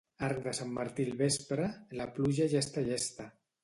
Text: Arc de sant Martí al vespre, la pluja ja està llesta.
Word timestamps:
Arc 0.27 0.39
de 0.47 0.53
sant 0.59 0.71
Martí 0.77 1.05
al 1.11 1.13
vespre, 1.21 1.69
la 2.03 2.11
pluja 2.19 2.53
ja 2.57 2.67
està 2.69 2.89
llesta. 2.93 3.33